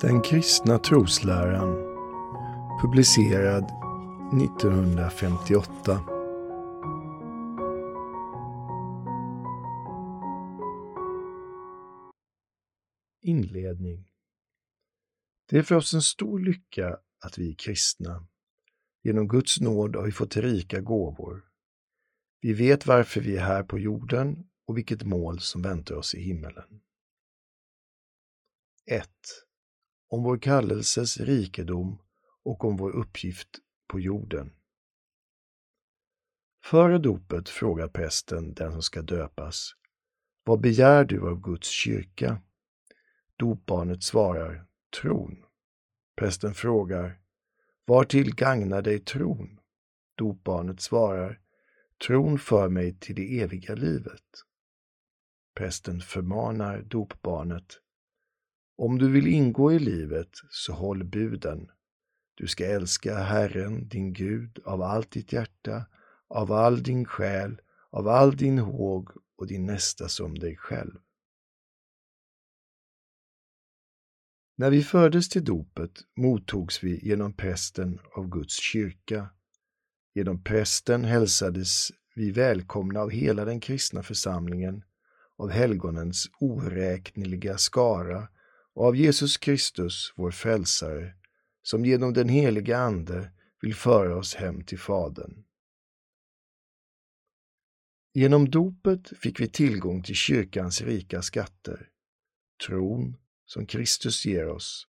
Den 0.00 0.22
kristna 0.22 0.78
trosläran 0.78 1.74
publicerad 2.82 3.64
1958 4.42 6.04
Inledning 13.22 14.10
Det 15.48 15.58
är 15.58 15.62
för 15.62 15.74
oss 15.74 15.94
en 15.94 16.02
stor 16.02 16.40
lycka 16.40 16.98
att 17.24 17.38
vi 17.38 17.50
är 17.50 17.54
kristna. 17.54 18.26
Genom 19.02 19.28
Guds 19.28 19.60
nåd 19.60 19.96
har 19.96 20.04
vi 20.04 20.12
fått 20.12 20.36
rika 20.36 20.80
gåvor. 20.80 21.44
Vi 22.40 22.52
vet 22.52 22.86
varför 22.86 23.20
vi 23.20 23.36
är 23.36 23.42
här 23.42 23.62
på 23.62 23.78
jorden 23.78 24.48
och 24.66 24.76
vilket 24.76 25.02
mål 25.02 25.40
som 25.40 25.62
väntar 25.62 25.94
oss 25.94 26.14
i 26.14 26.20
himmelen. 26.20 26.80
1 28.86 29.08
om 30.08 30.22
vår 30.22 30.38
kallelses 30.38 31.20
rikedom 31.20 31.98
och 32.42 32.64
om 32.64 32.76
vår 32.76 32.90
uppgift 32.90 33.48
på 33.86 34.00
jorden. 34.00 34.52
Före 36.64 36.98
dopet 36.98 37.48
frågar 37.48 37.88
prästen 37.88 38.54
den 38.54 38.72
som 38.72 38.82
ska 38.82 39.02
döpas, 39.02 39.74
Vad 40.44 40.60
begär 40.60 41.04
du 41.04 41.28
av 41.28 41.40
Guds 41.40 41.68
kyrka? 41.68 42.42
Dopbarnet 43.36 44.02
svarar, 44.02 44.66
tron. 45.00 45.44
Prästen 46.16 46.54
frågar, 46.54 47.20
Var 47.84 48.04
till 48.04 48.34
gagnar 48.34 48.82
dig 48.82 48.98
tron? 48.98 49.60
Dopbarnet 50.14 50.80
svarar, 50.80 51.40
Tron 52.06 52.38
för 52.38 52.68
mig 52.68 52.98
till 52.98 53.14
det 53.14 53.40
eviga 53.40 53.74
livet. 53.74 54.44
Prästen 55.54 56.00
förmanar 56.00 56.82
dopbarnet, 56.82 57.80
om 58.78 58.98
du 58.98 59.10
vill 59.10 59.26
ingå 59.26 59.72
i 59.72 59.78
livet, 59.78 60.30
så 60.50 60.72
håll 60.72 61.04
buden. 61.04 61.70
Du 62.34 62.46
ska 62.46 62.66
älska 62.66 63.14
Herren, 63.14 63.88
din 63.88 64.12
Gud, 64.12 64.58
av 64.64 64.82
allt 64.82 65.10
ditt 65.10 65.32
hjärta, 65.32 65.86
av 66.28 66.52
all 66.52 66.82
din 66.82 67.04
själ, 67.04 67.60
av 67.90 68.08
all 68.08 68.36
din 68.36 68.58
håg 68.58 69.10
och 69.36 69.46
din 69.46 69.66
nästa 69.66 70.08
som 70.08 70.38
dig 70.38 70.56
själv. 70.56 71.00
När 74.56 74.70
vi 74.70 74.82
fördes 74.82 75.28
till 75.28 75.44
dopet 75.44 75.90
mottogs 76.16 76.84
vi 76.84 76.98
genom 77.08 77.32
prästen 77.32 78.00
av 78.16 78.28
Guds 78.28 78.60
kyrka. 78.60 79.28
Genom 80.14 80.44
prästen 80.44 81.04
hälsades 81.04 81.88
vi 82.14 82.30
välkomna 82.30 83.00
av 83.00 83.10
hela 83.10 83.44
den 83.44 83.60
kristna 83.60 84.02
församlingen, 84.02 84.84
av 85.36 85.50
helgonens 85.50 86.30
oräkneliga 86.40 87.58
skara 87.58 88.28
och 88.78 88.86
av 88.86 88.96
Jesus 88.96 89.36
Kristus, 89.36 90.12
vår 90.16 90.30
frälsare, 90.30 91.14
som 91.62 91.84
genom 91.84 92.12
den 92.12 92.28
heliga 92.28 92.78
Ande 92.78 93.30
vill 93.62 93.74
föra 93.74 94.16
oss 94.16 94.34
hem 94.34 94.64
till 94.64 94.78
Fadern. 94.78 95.44
Genom 98.14 98.50
dopet 98.50 99.18
fick 99.18 99.40
vi 99.40 99.48
tillgång 99.48 100.02
till 100.02 100.14
kyrkans 100.14 100.80
rika 100.80 101.22
skatter, 101.22 101.88
tron 102.66 103.16
som 103.46 103.66
Kristus 103.66 104.26
ger 104.26 104.48
oss, 104.48 104.86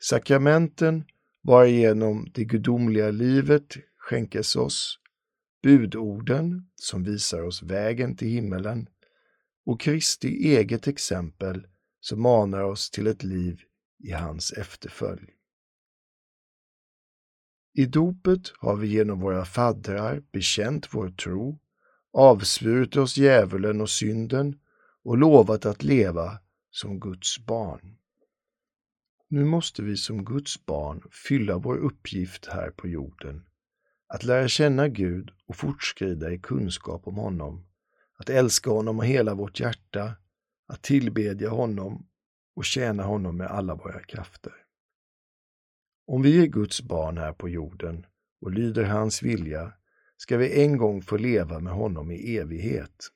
sakramenten 0.00 1.04
varigenom 1.42 2.30
det 2.34 2.44
gudomliga 2.44 3.10
livet 3.10 3.76
skänkes 3.96 4.56
oss, 4.56 4.98
budorden 5.62 6.70
som 6.74 7.04
visar 7.04 7.42
oss 7.42 7.62
vägen 7.62 8.16
till 8.16 8.28
himmelen 8.28 8.88
och 9.66 9.80
Kristi 9.80 10.28
eget 10.28 10.86
exempel 10.86 11.66
som 12.02 12.22
manar 12.22 12.62
oss 12.62 12.90
till 12.90 13.06
ett 13.06 13.22
liv 13.22 13.60
i 13.98 14.10
hans 14.10 14.52
efterföljd. 14.52 15.28
I 17.74 17.86
dopet 17.86 18.52
har 18.58 18.76
vi 18.76 18.88
genom 18.88 19.20
våra 19.20 19.44
faddrar 19.44 20.22
bekänt 20.32 20.94
vår 20.94 21.10
tro, 21.10 21.58
avsvurit 22.12 22.96
oss 22.96 23.16
djävulen 23.16 23.80
och 23.80 23.90
synden 23.90 24.58
och 25.02 25.18
lovat 25.18 25.66
att 25.66 25.82
leva 25.82 26.38
som 26.70 27.00
Guds 27.00 27.38
barn. 27.38 27.96
Nu 29.28 29.44
måste 29.44 29.82
vi 29.82 29.96
som 29.96 30.24
Guds 30.24 30.66
barn 30.66 31.02
fylla 31.10 31.58
vår 31.58 31.76
uppgift 31.76 32.46
här 32.46 32.70
på 32.70 32.88
jorden, 32.88 33.44
att 34.06 34.24
lära 34.24 34.48
känna 34.48 34.88
Gud 34.88 35.30
och 35.46 35.56
fortskrida 35.56 36.32
i 36.32 36.38
kunskap 36.38 37.06
om 37.06 37.16
honom, 37.16 37.66
att 38.16 38.30
älska 38.30 38.70
honom 38.70 38.98
av 38.98 39.04
hela 39.04 39.34
vårt 39.34 39.60
hjärta, 39.60 40.16
att 40.72 40.82
tillbedja 40.82 41.50
honom 41.50 42.06
och 42.56 42.64
tjäna 42.64 43.02
honom 43.02 43.36
med 43.36 43.46
alla 43.46 43.74
våra 43.74 44.00
krafter. 44.00 44.52
Om 46.06 46.22
vi 46.22 46.42
är 46.42 46.46
Guds 46.46 46.82
barn 46.82 47.18
här 47.18 47.32
på 47.32 47.48
jorden 47.48 48.06
och 48.40 48.50
lyder 48.50 48.84
hans 48.84 49.22
vilja 49.22 49.72
ska 50.16 50.36
vi 50.36 50.62
en 50.62 50.76
gång 50.76 51.02
få 51.02 51.16
leva 51.16 51.58
med 51.58 51.72
honom 51.72 52.10
i 52.10 52.36
evighet. 52.36 53.08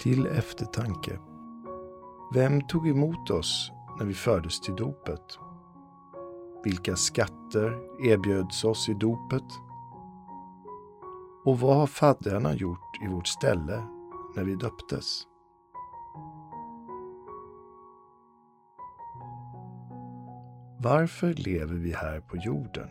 Till 0.00 0.26
eftertanke. 0.26 1.18
Vem 2.34 2.66
tog 2.66 2.88
emot 2.88 3.30
oss 3.30 3.72
när 3.98 4.06
vi 4.06 4.14
fördes 4.14 4.60
till 4.60 4.76
dopet? 4.76 5.38
Vilka 6.64 6.96
skatter 6.96 7.78
erbjöds 8.08 8.64
oss 8.64 8.88
i 8.88 8.94
dopet? 8.94 9.48
Och 11.44 11.60
vad 11.60 11.76
har 11.76 11.86
faddrarna 11.86 12.54
gjort 12.54 13.02
i 13.04 13.08
vårt 13.08 13.28
ställe 13.28 14.01
när 14.36 14.44
vi 14.44 14.54
döptes? 14.54 15.26
Varför 20.78 21.34
lever 21.34 21.74
vi 21.74 21.92
här 21.92 22.20
på 22.20 22.36
jorden? 22.36 22.88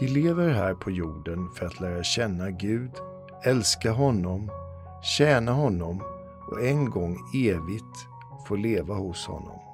Vi 0.00 0.08
lever 0.08 0.48
här 0.48 0.74
på 0.74 0.90
jorden 0.90 1.50
för 1.50 1.66
att 1.66 1.80
lära 1.80 2.02
känna 2.02 2.50
Gud, 2.50 2.90
älska 3.44 3.92
honom, 3.92 4.50
tjäna 5.02 5.52
honom 5.52 6.02
och 6.50 6.64
en 6.64 6.90
gång 6.90 7.16
evigt 7.34 8.08
få 8.48 8.56
leva 8.56 8.94
hos 8.94 9.26
honom. 9.26 9.67